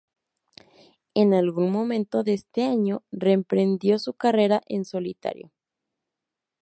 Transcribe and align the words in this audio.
En 1.13 1.35
algún 1.35 1.71
momento 1.71 2.23
de 2.23 2.33
ese 2.33 2.63
año, 2.63 3.03
reemprendió 3.11 3.99
su 3.99 4.15
carrera 4.15 4.63
en 4.65 4.83
solitario. 4.83 5.51